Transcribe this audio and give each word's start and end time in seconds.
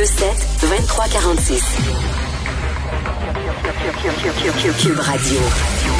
2346. 0.00 2.29
Cube 4.78 4.98
Radio. 4.98 5.38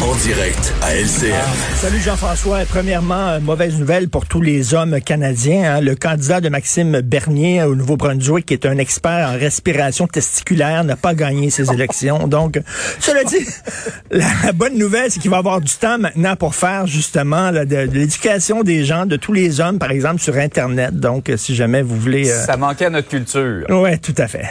En 0.02 0.14
direct 0.16 0.72
à 0.82 0.94
LCN. 0.94 1.32
Salut 1.74 2.00
Jean-François. 2.00 2.60
Premièrement, 2.68 3.28
euh, 3.28 3.40
mauvaise 3.40 3.78
nouvelle 3.78 4.08
pour 4.08 4.26
tous 4.26 4.40
les 4.40 4.74
hommes 4.74 5.00
canadiens. 5.00 5.76
hein. 5.76 5.80
Le 5.80 5.94
candidat 5.94 6.40
de 6.40 6.48
Maxime 6.48 7.00
Bernier 7.00 7.62
au 7.62 7.74
Nouveau-Brunswick, 7.74 8.46
qui 8.46 8.54
est 8.54 8.66
un 8.66 8.78
expert 8.78 9.28
en 9.28 9.32
respiration 9.38 10.06
testiculaire, 10.06 10.84
n'a 10.84 10.96
pas 10.96 11.14
gagné 11.14 11.50
ses 11.50 11.72
élections. 11.72 12.28
Donc, 12.28 12.60
cela 12.98 13.24
dit, 13.24 13.46
la 14.10 14.52
bonne 14.52 14.76
nouvelle, 14.78 15.10
c'est 15.10 15.20
qu'il 15.20 15.30
va 15.30 15.38
avoir 15.38 15.60
du 15.60 15.72
temps 15.74 15.98
maintenant 15.98 16.36
pour 16.36 16.54
faire 16.54 16.86
justement 16.86 17.50
là, 17.50 17.64
de, 17.64 17.86
de 17.86 17.98
l'éducation 17.98 18.62
des 18.62 18.84
gens, 18.84 19.06
de 19.06 19.16
tous 19.16 19.32
les 19.32 19.60
hommes, 19.60 19.78
par 19.78 19.90
exemple, 19.90 20.20
sur 20.20 20.36
Internet. 20.36 20.94
Donc, 20.98 21.30
si 21.36 21.54
jamais 21.54 21.82
vous 21.82 21.96
voulez... 21.96 22.30
euh, 22.30 22.44
Ça 22.44 22.56
manquait 22.56 22.86
à 22.86 22.90
notre 22.90 23.08
culture. 23.08 23.64
Ouais, 23.70 23.98
tout 23.98 24.14
à 24.18 24.26
fait. 24.28 24.48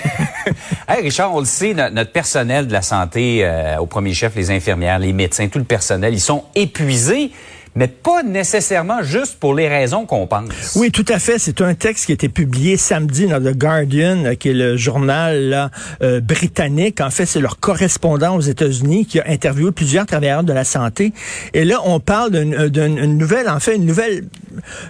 Hey 0.88 1.02
Richard, 1.02 1.34
on 1.34 1.40
le 1.40 1.46
sait, 1.46 1.74
no- 1.74 1.90
notre 1.90 2.12
personnel 2.12 2.68
de 2.68 2.74
la 2.74 2.84
santé, 2.84 3.40
euh, 3.44 3.78
au 3.80 3.88
premier 3.88 4.14
chef, 4.14 4.36
les 4.36 4.52
infirmières, 4.52 5.00
les 5.00 5.14
médecins, 5.14 5.48
tout 5.48 5.58
le 5.58 5.66
personnel, 5.66 6.14
ils 6.14 6.22
sont 6.22 6.44
épuisés, 6.54 7.32
mais 7.74 7.88
pas 7.88 8.22
nécessairement 8.22 9.02
juste 9.02 9.40
pour 9.40 9.56
les 9.56 9.68
raisons 9.68 10.06
qu'on 10.06 10.28
pense. 10.28 10.76
Oui, 10.76 10.92
tout 10.92 11.04
à 11.10 11.18
fait. 11.18 11.40
C'est 11.40 11.60
un 11.62 11.74
texte 11.74 12.06
qui 12.06 12.12
a 12.12 12.14
été 12.14 12.30
publié 12.30 12.78
samedi 12.78 13.26
dans 13.26 13.40
The 13.42 13.58
Guardian, 13.58 14.26
euh, 14.26 14.36
qui 14.36 14.50
est 14.50 14.54
le 14.54 14.78
journal 14.78 15.50
là, 15.50 15.72
euh, 16.04 16.22
britannique. 16.22 17.02
En 17.02 17.10
fait, 17.10 17.26
c'est 17.26 17.42
leur 17.42 17.60
correspondant 17.60 18.36
aux 18.36 18.42
États-Unis 18.42 19.08
qui 19.08 19.20
a 19.20 19.24
interviewé 19.28 19.72
plusieurs 19.72 20.06
travailleurs 20.06 20.44
de 20.44 20.54
la 20.54 20.64
santé. 20.64 21.14
Et 21.56 21.66
là, 21.66 21.80
on 21.84 22.00
parle 22.00 22.32
d'une 22.32 22.54
euh, 22.54 23.08
nouvelle, 23.08 23.50
en 23.50 23.60
fait, 23.60 23.76
une 23.76 23.86
nouvelle, 23.86 24.24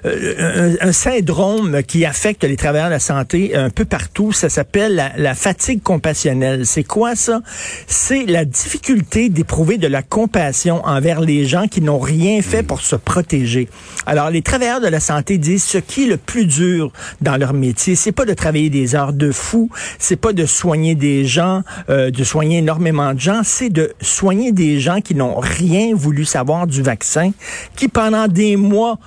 euh, 0.05 0.75
un, 0.81 0.89
un 0.89 0.91
syndrome 0.91 1.83
qui 1.83 2.05
affecte 2.05 2.43
les 2.43 2.57
travailleurs 2.57 2.87
de 2.87 2.93
la 2.93 2.99
santé 2.99 3.55
un 3.55 3.69
peu 3.69 3.85
partout. 3.85 4.31
Ça 4.31 4.49
s'appelle 4.49 4.95
la, 4.95 5.11
la 5.17 5.35
fatigue 5.35 5.81
compassionnelle. 5.81 6.65
C'est 6.65 6.83
quoi 6.83 7.15
ça? 7.15 7.41
C'est 7.87 8.25
la 8.25 8.45
difficulté 8.45 9.29
d'éprouver 9.29 9.77
de 9.77 9.87
la 9.87 10.01
compassion 10.01 10.83
envers 10.85 11.21
les 11.21 11.45
gens 11.45 11.67
qui 11.67 11.81
n'ont 11.81 11.99
rien 11.99 12.41
fait 12.41 12.63
pour 12.63 12.81
se 12.81 12.95
protéger. 12.95 13.67
Alors, 14.05 14.29
les 14.29 14.41
travailleurs 14.41 14.81
de 14.81 14.87
la 14.87 14.99
santé 14.99 15.37
disent 15.37 15.63
ce 15.63 15.77
qui 15.77 16.03
est 16.03 16.07
le 16.07 16.17
plus 16.17 16.45
dur 16.45 16.91
dans 17.21 17.37
leur 17.37 17.53
métier, 17.53 17.95
c'est 17.95 18.11
pas 18.11 18.25
de 18.25 18.33
travailler 18.33 18.69
des 18.69 18.95
heures 18.95 19.13
de 19.13 19.31
fou, 19.31 19.69
c'est 19.99 20.15
pas 20.15 20.33
de 20.33 20.45
soigner 20.45 20.95
des 20.95 21.25
gens, 21.25 21.63
euh, 21.89 22.11
de 22.11 22.23
soigner 22.23 22.59
énormément 22.59 23.13
de 23.13 23.19
gens, 23.19 23.41
c'est 23.43 23.69
de 23.69 23.93
soigner 24.01 24.51
des 24.51 24.79
gens 24.79 25.01
qui 25.01 25.15
n'ont 25.15 25.39
rien 25.39 25.95
voulu 25.95 26.25
savoir 26.25 26.67
du 26.67 26.81
vaccin, 26.81 27.31
qui 27.75 27.87
pendant 27.87 28.27
des 28.27 28.55
mois 28.55 28.99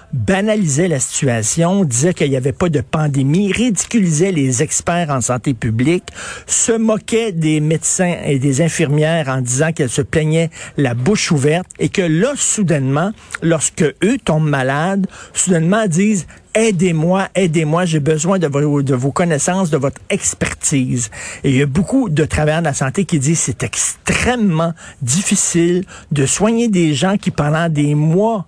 banalisaient 0.48 0.88
la 0.88 0.98
situation, 0.98 1.84
disaient 1.84 2.14
qu'il 2.14 2.30
n'y 2.30 2.36
avait 2.36 2.52
pas 2.52 2.70
de 2.70 2.80
pandémie, 2.80 3.52
ridiculisaient 3.52 4.32
les 4.32 4.62
experts 4.62 5.10
en 5.10 5.20
santé 5.20 5.52
publique, 5.52 6.04
se 6.46 6.72
moquaient 6.72 7.32
des 7.32 7.60
médecins 7.60 8.16
et 8.24 8.38
des 8.38 8.62
infirmières 8.62 9.28
en 9.28 9.42
disant 9.42 9.72
qu'elles 9.72 9.90
se 9.90 10.00
plaignaient 10.00 10.48
la 10.78 10.94
bouche 10.94 11.30
ouverte 11.32 11.66
et 11.78 11.90
que 11.90 12.00
là, 12.00 12.32
soudainement, 12.34 13.12
lorsque 13.42 13.82
eux 13.82 14.16
tombent 14.24 14.48
malades, 14.48 15.06
soudainement 15.34 15.86
disent 15.86 16.26
Aidez-moi, 16.54 17.28
aidez-moi, 17.34 17.84
j'ai 17.84 18.00
besoin 18.00 18.38
de 18.38 18.46
vos, 18.46 18.82
de 18.82 18.94
vos 18.94 19.12
connaissances, 19.12 19.68
de 19.68 19.76
votre 19.76 20.00
expertise. 20.08 21.10
Et 21.44 21.50
il 21.50 21.56
y 21.56 21.62
a 21.62 21.66
beaucoup 21.66 22.08
de 22.08 22.24
travailleurs 22.24 22.62
de 22.62 22.64
la 22.64 22.74
santé 22.74 23.04
qui 23.04 23.18
disent 23.18 23.38
c'est 23.40 23.62
extrêmement 23.62 24.72
difficile 25.02 25.84
de 26.10 26.24
soigner 26.24 26.68
des 26.68 26.94
gens 26.94 27.18
qui 27.18 27.30
pendant 27.30 27.68
des 27.68 27.94
mois 27.94 28.46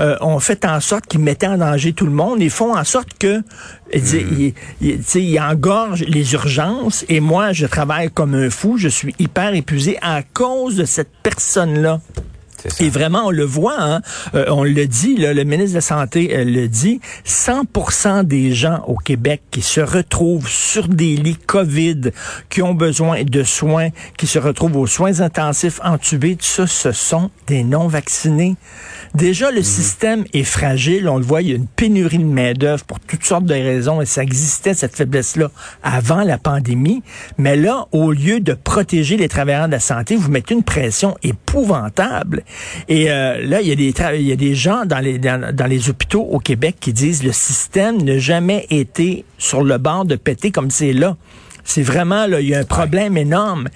euh, 0.00 0.16
ont 0.20 0.38
fait 0.38 0.64
en 0.64 0.80
sorte 0.80 1.06
qu'ils 1.06 1.20
mettaient 1.20 1.46
en 1.46 1.58
danger 1.58 1.92
tout 1.92 2.06
le 2.06 2.12
monde 2.12 2.40
et 2.42 2.48
font 2.48 2.76
en 2.76 2.84
sorte 2.84 3.08
que 3.18 3.42
ils, 3.92 4.14
ils- 4.14 4.54
ils- 4.80 5.00
ils 5.16 5.40
engorgent 5.40 6.04
les 6.06 6.32
urgences 6.34 7.04
et 7.08 7.20
moi 7.20 7.52
je 7.52 7.66
travaille 7.66 8.10
comme 8.10 8.34
un 8.34 8.50
fou, 8.50 8.76
je 8.78 8.88
suis 8.88 9.14
hyper 9.18 9.54
épuisé 9.54 9.98
à 10.02 10.22
cause 10.22 10.76
de 10.76 10.84
cette 10.84 11.10
personne-là. 11.22 12.00
Et 12.80 12.90
vraiment, 12.90 13.26
on 13.26 13.30
le 13.30 13.44
voit, 13.44 13.80
hein, 13.80 14.00
euh, 14.34 14.46
on 14.48 14.64
le 14.64 14.86
dit, 14.86 15.16
là, 15.16 15.32
le 15.32 15.44
ministre 15.44 15.70
de 15.70 15.76
la 15.76 15.80
Santé 15.80 16.36
euh, 16.36 16.44
le 16.44 16.68
dit, 16.68 17.00
100% 17.26 18.24
des 18.24 18.52
gens 18.52 18.82
au 18.86 18.96
Québec 18.96 19.42
qui 19.50 19.62
se 19.62 19.80
retrouvent 19.80 20.48
sur 20.48 20.88
des 20.88 21.16
lits 21.16 21.38
COVID, 21.46 22.10
qui 22.48 22.62
ont 22.62 22.74
besoin 22.74 23.22
de 23.22 23.42
soins, 23.42 23.88
qui 24.16 24.26
se 24.26 24.38
retrouvent 24.38 24.76
aux 24.76 24.86
soins 24.86 25.20
intensifs, 25.20 25.80
entubés, 25.84 26.36
tout 26.36 26.44
ça, 26.44 26.66
ce 26.66 26.92
sont 26.92 27.30
des 27.46 27.64
non-vaccinés. 27.64 28.56
Déjà, 29.14 29.50
le 29.50 29.62
système 29.62 30.24
est 30.32 30.44
fragile, 30.44 31.08
on 31.08 31.18
le 31.18 31.24
voit, 31.24 31.42
il 31.42 31.48
y 31.48 31.52
a 31.52 31.56
une 31.56 31.66
pénurie 31.66 32.18
de 32.18 32.24
main-d'œuvre 32.24 32.84
pour 32.84 33.00
toutes 33.00 33.24
sortes 33.24 33.44
de 33.44 33.54
raisons, 33.54 34.00
et 34.00 34.06
ça 34.06 34.22
existait, 34.22 34.74
cette 34.74 34.96
faiblesse-là, 34.96 35.50
avant 35.82 36.22
la 36.22 36.38
pandémie. 36.38 37.02
Mais 37.38 37.56
là, 37.56 37.86
au 37.92 38.12
lieu 38.12 38.40
de 38.40 38.52
protéger 38.52 39.16
les 39.16 39.28
travailleurs 39.28 39.66
de 39.66 39.72
la 39.72 39.80
santé, 39.80 40.16
vous 40.16 40.30
mettez 40.30 40.54
une 40.54 40.62
pression 40.62 41.16
épouvantable. 41.22 42.42
Et 42.88 43.10
euh, 43.10 43.40
là, 43.44 43.60
il 43.60 43.68
y, 43.68 43.72
a 43.72 43.74
des 43.74 43.94
il 44.18 44.26
y 44.26 44.32
a 44.32 44.36
des 44.36 44.54
gens 44.54 44.84
dans 44.84 44.98
les, 44.98 45.18
dans, 45.18 45.54
dans 45.54 45.66
les 45.66 45.90
hôpitaux 45.90 46.22
au 46.22 46.38
Québec 46.38 46.76
qui 46.80 46.92
disent 46.92 47.22
le 47.22 47.32
système 47.32 48.02
n'a 48.02 48.18
jamais 48.18 48.66
été 48.70 49.24
sur 49.38 49.62
le 49.62 49.78
bord 49.78 50.04
de 50.04 50.16
péter 50.16 50.50
comme 50.50 50.70
c'est 50.70 50.92
là. 50.92 51.16
C'est 51.68 51.82
vraiment, 51.82 52.26
là, 52.26 52.40
il 52.40 52.48
y 52.48 52.54
a 52.54 52.60
un 52.60 52.64
problème 52.64 53.18
énorme. 53.18 53.68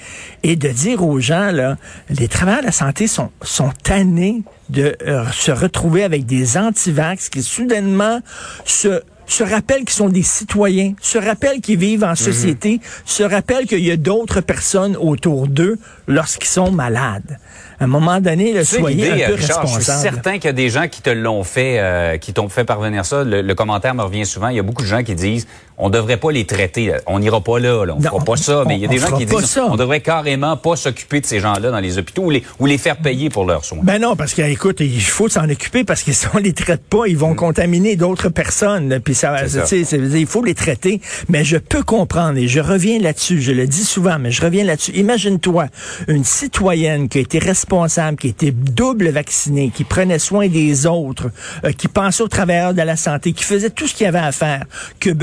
Et 0.43 0.57
de 0.57 0.69
dire 0.69 1.05
aux 1.05 1.21
gens, 1.21 1.51
là, 1.51 1.77
les 2.09 2.27
travailleurs 2.27 2.63
de 2.63 2.67
la 2.67 2.73
santé 2.73 3.07
sont, 3.07 3.31
sont 3.43 3.71
tannés 3.83 4.43
de 4.71 4.97
euh, 5.07 5.27
se 5.31 5.53
retrouver 5.53 6.03
avec 6.03 6.25
des 6.25 6.57
antivax 6.57 7.29
qui 7.29 7.43
soudainement 7.43 8.21
se 8.65 9.03
se 9.27 9.45
rappellent 9.45 9.85
qu'ils 9.85 9.91
sont 9.91 10.09
des 10.09 10.23
citoyens, 10.23 10.95
se 11.01 11.19
rappellent 11.19 11.61
qu'ils 11.61 11.79
vivent 11.79 12.05
en 12.05 12.15
société, 12.15 12.81
se 13.05 13.23
rappellent 13.23 13.67
qu'il 13.67 13.85
y 13.85 13.91
a 13.91 13.97
d'autres 13.97 14.41
personnes 14.41 14.97
autour 14.97 15.47
d'eux 15.49 15.79
lorsqu'ils 16.07 16.49
sont 16.49 16.71
malades. 16.71 17.39
À 17.81 17.85
un 17.85 17.89
moment 17.89 18.21
donné, 18.21 18.63
sais, 18.65 18.79
soyez 18.79 19.11
un 19.11 19.29
peu 19.29 19.35
Richard, 19.35 19.39
je 19.39 19.43
suis 19.43 19.77
responsable. 19.77 20.15
certain 20.15 20.33
qu'il 20.35 20.45
y 20.45 20.49
a 20.49 20.53
des 20.53 20.69
gens 20.69 20.87
qui 20.89 21.03
te 21.03 21.11
l'ont 21.11 21.43
fait, 21.43 21.79
euh, 21.79 22.17
qui 22.19 22.33
t'ont 22.33 22.49
fait 22.49 22.65
parvenir 22.65 23.05
ça. 23.05 23.25
Le, 23.25 23.43
le 23.43 23.55
commentaire 23.55 23.95
me 23.95 24.03
revient 24.03 24.27
souvent. 24.27 24.49
Il 24.49 24.57
y 24.57 24.61
a 24.61 24.63
beaucoup 24.63 24.83
de 24.83 24.87
gens 24.87 25.03
qui 25.03 25.15
disent 25.15 25.47
on 25.85 25.91
devrait 25.91 26.17
pas 26.17 26.31
les 26.31 26.45
traiter. 26.45 26.93
On 27.07 27.19
n'ira 27.19 27.41
pas 27.41 27.59
là, 27.59 27.85
là. 27.85 27.95
on 27.97 28.01
Non, 28.01 28.11
fera 28.11 28.25
pas 28.25 28.37
ça. 28.37 28.63
Mais 28.67 28.77
il 28.77 28.83
y 28.83 28.85
a 28.85 28.89
des 28.89 28.99
gens 28.99 29.17
qui 29.17 29.27
disent 29.27 29.45
ça. 29.45 29.67
on 29.69 29.77
devrait 29.77 30.01
carrément 30.01 30.57
pas 30.57 30.77
s'occuper 30.77 31.21
de 31.21 31.27
ces 31.27 31.41
gens-là 31.41 31.71
dans 31.71 31.81
les 31.81 31.99
hôpitaux 31.99 32.23
ou 32.25 32.31
les, 32.31 32.43
ou 32.61 32.67
les 32.67 32.79
faire 32.79 32.97
payer 32.97 33.29
pour 33.31 33.45
leurs 33.45 33.65
soins. 33.65 33.81
Ben 33.83 34.01
non, 34.01 34.15
parce 34.17 34.33
que 34.35 34.43
écoute, 34.43 34.79
il 34.81 35.01
faut 35.03 35.29
s'en 35.29 35.49
occuper 35.49 35.85
parce 35.85 36.03
que 36.03 36.13
si 36.21 36.27
on 36.35 36.39
les 36.39 36.53
traite 36.53 36.83
pas, 36.85 37.07
ils 37.09 37.17
vont 37.19 37.35
contaminer 37.35 37.97
d'autres 37.97 38.29
personnes. 38.29 39.01
Puis 39.05 39.15
ça, 39.15 39.33
Mm. 39.45 39.49
Ça. 39.49 39.63
tu 39.63 39.67
sais, 39.69 39.85
c'est- 39.85 39.99
il 40.21 40.27
faut 40.27 40.45
les 40.45 40.55
traiter. 40.55 41.01
Mais 41.29 41.45
je 41.45 41.57
peux 41.57 41.83
comprendre 41.83 42.39
et 42.39 42.47
je 42.49 42.61
reviens 42.61 42.99
là-dessus. 43.01 43.41
Je 43.43 43.51
le 43.53 43.67
dis 43.67 43.85
souvent, 43.85 44.19
mais 44.21 44.31
je 44.31 44.41
reviens 44.43 44.63
là-dessus. 44.65 44.93
Imagine-toi 44.93 45.67
une 46.07 46.25
citoyenne 46.25 47.09
qui 47.09 47.19
a 47.19 47.21
été 47.23 47.39
responsable, 47.39 48.17
qui 48.19 48.29
a 48.29 48.31
été 48.31 48.51
double 48.53 49.09
vaccinée, 49.09 49.71
qui 49.75 49.85
prenait 49.85 50.19
soin 50.19 50.49
des 50.49 50.87
autres, 50.87 51.31
euh, 51.65 51.73
qui 51.73 51.89
pensait 51.89 52.23
aux 52.23 52.29
travailleurs 52.29 52.75
de 52.75 52.83
la 52.83 52.97
santé, 52.97 53.33
qui 53.33 53.43
faisait 53.45 53.71
tout 53.71 53.87
ce 53.89 53.95
qu'il 53.95 54.05
y 54.05 54.09
avait 54.09 54.19
à 54.19 54.33
faire, 54.33 54.65
qui 55.01 55.11
a 55.11 55.15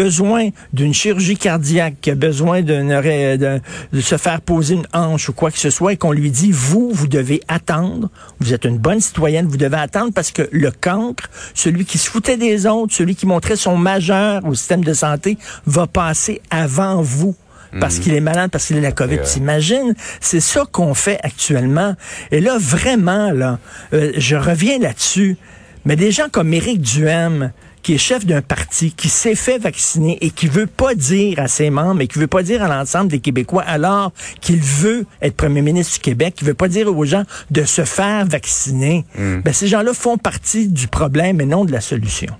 besoin 0.49 0.69
d'une 0.73 0.93
chirurgie 0.93 1.37
cardiaque, 1.37 1.95
qui 2.01 2.11
a 2.11 2.15
besoin 2.15 2.63
ré- 2.63 3.37
de, 3.37 3.59
se 4.01 4.17
faire 4.17 4.41
poser 4.41 4.75
une 4.75 4.87
hanche 4.93 5.29
ou 5.29 5.33
quoi 5.33 5.51
que 5.51 5.59
ce 5.59 5.69
soit, 5.69 5.93
et 5.93 5.97
qu'on 5.97 6.11
lui 6.11 6.31
dit, 6.31 6.51
vous, 6.51 6.91
vous 6.91 7.07
devez 7.07 7.41
attendre, 7.47 8.09
vous 8.39 8.53
êtes 8.53 8.65
une 8.65 8.77
bonne 8.77 9.01
citoyenne, 9.01 9.47
vous 9.47 9.57
devez 9.57 9.77
attendre 9.77 10.11
parce 10.13 10.31
que 10.31 10.47
le 10.51 10.71
cancre, 10.71 11.29
celui 11.53 11.85
qui 11.85 11.97
se 11.97 12.09
foutait 12.09 12.37
des 12.37 12.65
autres, 12.65 12.93
celui 12.93 13.15
qui 13.15 13.25
montrait 13.25 13.55
son 13.55 13.77
majeur 13.77 14.45
au 14.45 14.53
système 14.55 14.83
de 14.83 14.93
santé, 14.93 15.37
va 15.65 15.87
passer 15.87 16.41
avant 16.49 17.01
vous. 17.01 17.35
Parce 17.79 17.99
qu'il 17.99 18.15
est 18.15 18.19
malade, 18.19 18.49
parce 18.49 18.65
qu'il 18.65 18.77
est 18.77 18.81
la 18.81 18.91
COVID. 18.91 19.17
vrai. 19.17 19.25
T'imagines? 19.25 19.93
C'est 20.21 20.39
ça 20.39 20.63
qu'on 20.71 20.95
fait 20.95 21.19
actuellement. 21.21 21.95
Et 22.31 22.41
là, 22.41 22.57
vraiment, 22.59 23.31
là, 23.31 23.59
euh, 23.93 24.11
je 24.17 24.35
reviens 24.35 24.79
là-dessus. 24.79 25.37
Mais 25.85 25.95
des 25.95 26.11
gens 26.11 26.29
comme 26.31 26.51
Éric 26.51 26.81
Duhem, 26.81 27.51
qui 27.81 27.95
est 27.95 27.97
chef 27.97 28.25
d'un 28.25 28.41
parti, 28.41 28.91
qui 28.91 29.09
s'est 29.09 29.35
fait 29.35 29.57
vacciner 29.57 30.17
et 30.21 30.29
qui 30.29 30.47
veut 30.47 30.67
pas 30.67 30.95
dire 30.95 31.39
à 31.39 31.47
ses 31.47 31.69
membres 31.69 32.01
et 32.01 32.07
qui 32.07 32.19
veut 32.19 32.27
pas 32.27 32.43
dire 32.43 32.63
à 32.63 32.67
l'ensemble 32.67 33.09
des 33.09 33.19
Québécois 33.19 33.63
alors 33.63 34.11
qu'il 34.41 34.59
veut 34.59 35.05
être 35.21 35.35
premier 35.35 35.61
ministre 35.61 35.95
du 35.95 35.99
Québec, 35.99 36.35
qui 36.35 36.45
veut 36.45 36.53
pas 36.53 36.67
dire 36.67 36.87
aux 36.87 37.05
gens 37.05 37.23
de 37.51 37.63
se 37.63 37.83
faire 37.83 38.25
vacciner. 38.25 39.05
Ben, 39.17 39.53
ces 39.53 39.67
gens-là 39.67 39.93
font 39.93 40.17
partie 40.17 40.67
du 40.67 40.87
problème 40.87 41.41
et 41.41 41.45
non 41.45 41.65
de 41.65 41.71
la 41.71 41.81
solution. 41.81 42.33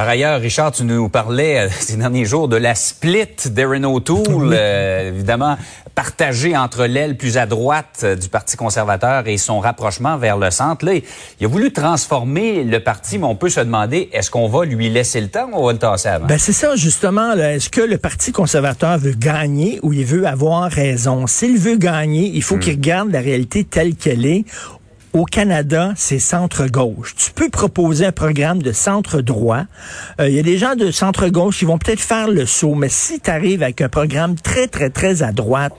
Par 0.00 0.08
ailleurs, 0.08 0.40
Richard, 0.40 0.72
tu 0.72 0.84
nous 0.84 1.10
parlais 1.10 1.58
euh, 1.58 1.68
ces 1.78 1.98
derniers 1.98 2.24
jours 2.24 2.48
de 2.48 2.56
la 2.56 2.74
split 2.74 3.50
d'Erin 3.50 3.84
O'Toole, 3.84 4.54
euh, 4.54 5.10
évidemment 5.10 5.58
partagée 5.94 6.56
entre 6.56 6.86
l'aile 6.86 7.18
plus 7.18 7.36
à 7.36 7.44
droite 7.44 8.00
euh, 8.04 8.16
du 8.16 8.30
Parti 8.30 8.56
conservateur 8.56 9.26
et 9.26 9.36
son 9.36 9.60
rapprochement 9.60 10.16
vers 10.16 10.38
le 10.38 10.50
centre. 10.50 10.86
Là, 10.86 10.94
il 10.94 11.44
a 11.44 11.48
voulu 11.48 11.70
transformer 11.70 12.64
le 12.64 12.80
parti, 12.80 13.18
mais 13.18 13.26
on 13.26 13.34
peut 13.34 13.50
se 13.50 13.60
demander, 13.60 14.08
est-ce 14.14 14.30
qu'on 14.30 14.48
va 14.48 14.64
lui 14.64 14.88
laisser 14.88 15.20
le 15.20 15.28
temps 15.28 15.50
ou 15.52 15.56
on 15.56 15.66
va 15.66 15.72
le 15.72 15.78
tasser 15.78 16.08
avant? 16.08 16.26
Ben 16.26 16.38
c'est 16.38 16.54
ça 16.54 16.76
justement. 16.76 17.34
Est-ce 17.34 17.68
que 17.68 17.82
le 17.82 17.98
Parti 17.98 18.32
conservateur 18.32 18.96
veut 18.96 19.12
gagner 19.12 19.80
ou 19.82 19.92
il 19.92 20.06
veut 20.06 20.26
avoir 20.26 20.70
raison? 20.70 21.26
S'il 21.26 21.58
veut 21.58 21.76
gagner, 21.76 22.30
il 22.32 22.42
faut 22.42 22.56
qu'il 22.56 22.72
regarde 22.72 23.10
la 23.12 23.20
réalité 23.20 23.64
telle 23.64 23.94
qu'elle 23.96 24.24
est. 24.24 24.46
au 25.12 25.24
Canada, 25.24 25.92
c'est 25.96 26.18
centre-gauche. 26.18 27.14
Tu 27.16 27.30
peux 27.32 27.48
proposer 27.48 28.06
un 28.06 28.12
programme 28.12 28.62
de 28.62 28.72
centre-droit. 28.72 29.64
Euh, 30.20 30.28
Il 30.28 30.34
y 30.34 30.38
a 30.38 30.42
des 30.42 30.58
gens 30.58 30.76
de 30.76 30.90
centre-gauche 30.90 31.58
qui 31.58 31.64
vont 31.64 31.78
peut-être 31.78 32.00
faire 32.00 32.28
le 32.28 32.46
saut, 32.46 32.74
mais 32.74 32.88
si 32.88 33.20
tu 33.20 33.30
arrives 33.30 33.62
avec 33.62 33.80
un 33.80 33.88
programme 33.88 34.36
très, 34.36 34.68
très, 34.68 34.90
très 34.90 35.22
à 35.22 35.32
droite, 35.32 35.74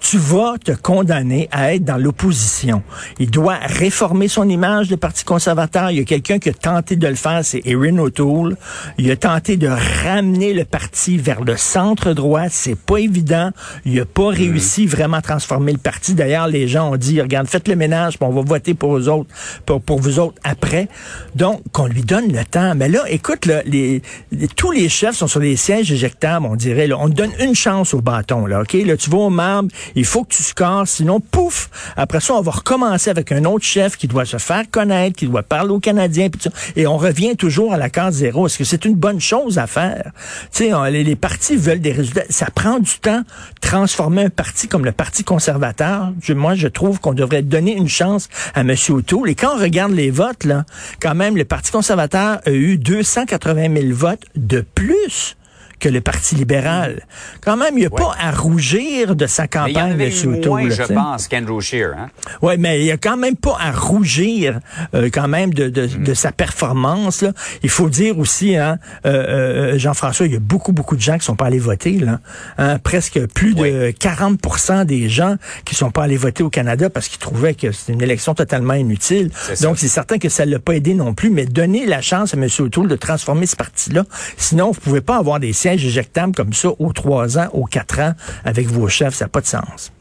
tu 0.00 0.16
vas 0.16 0.54
te 0.62 0.72
condamner 0.72 1.48
à 1.52 1.74
être 1.74 1.84
dans 1.84 1.98
l'opposition. 1.98 2.82
Il 3.18 3.30
doit 3.30 3.58
réformer 3.62 4.28
son 4.28 4.48
image 4.48 4.88
de 4.88 4.96
Parti 4.96 5.24
conservateur. 5.24 5.90
Il 5.90 5.98
y 5.98 6.00
a 6.00 6.04
quelqu'un 6.04 6.38
qui 6.38 6.48
a 6.48 6.54
tenté 6.54 6.96
de 6.96 7.06
le 7.06 7.14
faire, 7.14 7.40
c'est 7.42 7.62
Erin 7.66 7.98
O'Toole. 7.98 8.56
Il 8.98 9.10
a 9.10 9.16
tenté 9.16 9.56
de 9.56 9.68
ramener 9.68 10.52
le 10.54 10.64
parti 10.64 11.18
vers 11.18 11.42
le 11.42 11.56
centre-droit. 11.56 12.48
C'est 12.50 12.78
pas 12.78 12.98
évident. 12.98 13.50
Il 13.84 14.00
a 14.00 14.04
pas 14.04 14.28
réussi 14.28 14.86
vraiment 14.86 15.18
à 15.18 15.22
transformer 15.22 15.72
le 15.72 15.78
parti. 15.78 16.14
D'ailleurs, 16.14 16.48
les 16.48 16.68
gens 16.68 16.92
ont 16.92 16.96
dit, 16.96 17.20
regarde, 17.20 17.46
faites 17.46 17.68
le 17.68 17.76
ménage, 17.76 18.18
puis 18.18 18.26
on 18.26 18.32
va 18.32 18.42
voter 18.42 18.69
pour 18.74 18.92
vous 18.92 19.08
autres, 19.08 19.28
pour, 19.66 19.80
pour 19.80 20.00
vous 20.00 20.18
autres 20.18 20.38
après. 20.44 20.88
Donc, 21.34 21.62
qu'on 21.72 21.86
lui 21.86 22.02
donne 22.02 22.32
le 22.32 22.44
temps. 22.44 22.74
Mais 22.74 22.88
là, 22.88 23.02
écoute, 23.08 23.46
là, 23.46 23.62
les, 23.66 24.02
les- 24.32 24.48
tous 24.48 24.70
les 24.72 24.88
chefs 24.88 25.16
sont 25.16 25.26
sur 25.28 25.40
des 25.40 25.56
sièges 25.56 25.90
éjectables, 25.92 26.46
on 26.46 26.56
dirait. 26.56 26.86
Là. 26.86 26.96
On 26.98 27.08
donne 27.08 27.30
une 27.40 27.54
chance 27.54 27.94
au 27.94 28.00
bâton. 28.00 28.46
Là, 28.46 28.62
OK? 28.62 28.72
Là, 28.74 28.96
tu 28.96 29.10
vas 29.10 29.18
au 29.18 29.30
marbre, 29.30 29.68
il 29.94 30.04
faut 30.04 30.24
que 30.24 30.34
tu 30.34 30.42
scores, 30.42 30.86
sinon, 30.88 31.20
pouf! 31.20 31.70
Après 31.96 32.20
ça, 32.20 32.34
on 32.34 32.40
va 32.42 32.52
recommencer 32.52 33.10
avec 33.10 33.32
un 33.32 33.44
autre 33.44 33.64
chef 33.64 33.96
qui 33.96 34.06
doit 34.08 34.24
se 34.24 34.36
faire 34.38 34.64
connaître, 34.70 35.16
qui 35.16 35.26
doit 35.26 35.42
parler 35.42 35.70
aux 35.70 35.80
Canadiens, 35.80 36.28
puis 36.30 36.40
tout 36.40 36.50
ça. 36.50 36.72
et 36.76 36.86
on 36.86 36.96
revient 36.96 37.36
toujours 37.36 37.72
à 37.72 37.76
la 37.76 37.90
case 37.90 38.14
zéro. 38.16 38.46
Est-ce 38.46 38.58
que 38.58 38.64
c'est 38.64 38.84
une 38.84 38.94
bonne 38.94 39.20
chose 39.20 39.58
à 39.58 39.66
faire? 39.66 40.10
Tu 40.52 40.68
sais, 40.68 40.90
les, 40.90 41.04
les 41.04 41.16
partis 41.16 41.56
veulent 41.56 41.80
des 41.80 41.92
résultats. 41.92 42.22
Ça 42.30 42.46
prend 42.54 42.78
du 42.78 42.98
temps 43.00 43.22
transformer 43.60 44.24
un 44.24 44.30
parti 44.30 44.68
comme 44.68 44.84
le 44.84 44.92
Parti 44.92 45.24
conservateur. 45.24 46.12
Je- 46.22 46.32
moi, 46.34 46.54
je 46.54 46.68
trouve 46.68 47.00
qu'on 47.00 47.12
devrait 47.14 47.42
donner 47.42 47.74
une 47.76 47.88
chance 47.88 48.28
M. 48.60 48.74
O'Toole. 48.90 49.30
Et 49.30 49.34
quand 49.34 49.56
on 49.56 49.60
regarde 49.60 49.92
les 49.92 50.10
votes, 50.10 50.44
là, 50.44 50.64
quand 51.00 51.14
même, 51.14 51.36
le 51.36 51.44
Parti 51.44 51.70
conservateur 51.72 52.40
a 52.44 52.50
eu 52.50 52.78
280 52.78 53.74
000 53.74 53.94
votes 53.94 54.24
de 54.36 54.60
plus 54.60 55.36
que 55.80 55.88
le 55.88 56.00
Parti 56.00 56.34
libéral. 56.34 57.02
Quand 57.40 57.56
même, 57.56 57.76
il 57.76 57.80
n'y 57.80 57.86
a 57.86 57.90
pas 57.90 58.14
à 58.20 58.30
rougir 58.30 59.16
de 59.16 59.26
sa 59.26 59.44
Mais 59.44 59.48
il 59.48 59.54
y 59.54 59.58
en 59.58 59.80
campagne, 59.80 59.92
avait 59.92 60.06
M. 60.06 60.12
eu 60.24 60.46
moins, 60.46 60.68
là, 60.68 60.74
je 60.74 60.94
pense, 60.94 61.28
qu'Andrew 61.28 61.60
Scheer. 61.60 61.94
Hein? 61.98 62.10
Oui, 62.42 62.54
mais 62.58 62.80
il 62.80 62.86
y 62.86 62.90
a 62.90 62.96
quand 62.96 63.16
même 63.16 63.36
pas 63.36 63.56
à 63.58 63.72
rougir 63.72 64.60
euh, 64.94 65.08
quand 65.12 65.28
même 65.28 65.52
de, 65.52 65.68
de, 65.68 65.86
de 65.86 66.14
sa 66.14 66.32
performance. 66.32 67.22
Là. 67.22 67.32
Il 67.62 67.70
faut 67.70 67.88
dire 67.88 68.18
aussi, 68.18 68.56
hein, 68.56 68.78
euh, 69.06 69.72
euh, 69.72 69.78
Jean-François, 69.78 70.26
il 70.26 70.32
y 70.32 70.36
a 70.36 70.40
beaucoup, 70.40 70.72
beaucoup 70.72 70.96
de 70.96 71.00
gens 71.00 71.18
qui 71.18 71.24
sont 71.24 71.36
pas 71.36 71.46
allés 71.46 71.58
voter. 71.58 71.98
Là. 71.98 72.20
Hein, 72.58 72.78
presque 72.78 73.26
plus 73.28 73.54
de 73.54 73.90
40 73.98 74.86
des 74.86 75.08
gens 75.08 75.36
qui 75.64 75.74
sont 75.74 75.90
pas 75.90 76.04
allés 76.04 76.16
voter 76.16 76.42
au 76.42 76.50
Canada 76.50 76.90
parce 76.90 77.08
qu'ils 77.08 77.18
trouvaient 77.18 77.54
que 77.54 77.72
c'était 77.72 77.94
une 77.94 78.02
élection 78.02 78.34
totalement 78.34 78.74
inutile. 78.74 79.30
Donc, 79.62 79.78
c'est 79.78 79.88
certain 79.88 80.18
que 80.18 80.28
ça 80.28 80.44
l'a 80.44 80.58
pas 80.58 80.74
aidé 80.74 80.94
non 80.94 81.14
plus, 81.14 81.30
mais 81.30 81.46
donner 81.46 81.86
la 81.86 82.02
chance 82.02 82.34
à 82.34 82.36
M. 82.36 82.48
O'Toole 82.58 82.88
de 82.88 82.96
transformer 82.96 83.46
ce 83.46 83.56
parti-là. 83.56 84.04
Sinon, 84.36 84.72
vous 84.72 84.80
pouvez 84.80 85.00
pas 85.00 85.16
avoir 85.16 85.40
des 85.40 85.52
sièges 85.52 85.69
éjectables 85.74 86.34
comme 86.34 86.52
ça 86.52 86.68
aux 86.78 86.92
trois 86.92 87.38
ans, 87.38 87.48
aux 87.52 87.64
quatre 87.64 88.00
ans 88.00 88.12
avec 88.44 88.66
vos 88.66 88.88
chefs. 88.88 89.14
Ça 89.14 89.26
n'a 89.26 89.28
pas 89.28 89.40
de 89.40 89.46
sens. 89.46 89.92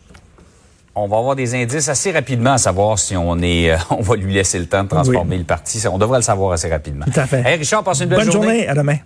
On 0.95 1.07
va 1.07 1.17
avoir 1.17 1.35
des 1.35 1.55
indices 1.55 1.87
assez 1.87 2.11
rapidement 2.11 2.53
à 2.53 2.57
savoir 2.57 2.99
si 2.99 3.15
on 3.15 3.39
est, 3.39 3.71
euh, 3.71 3.77
on 3.89 4.01
va 4.01 4.15
lui 4.15 4.33
laisser 4.33 4.59
le 4.59 4.65
temps 4.65 4.83
de 4.83 4.89
transformer 4.89 5.37
le 5.37 5.43
parti. 5.45 5.81
On 5.91 5.97
devrait 5.97 6.19
le 6.19 6.23
savoir 6.23 6.51
assez 6.51 6.69
rapidement. 6.69 7.05
Tout 7.05 7.19
à 7.19 7.25
fait. 7.25 7.41
Hey, 7.45 7.55
Richard, 7.57 7.83
passe 7.83 8.01
une 8.01 8.07
belle 8.07 8.19
Bonne 8.19 8.31
journée. 8.31 8.67
À 8.67 8.73
demain. 8.73 8.97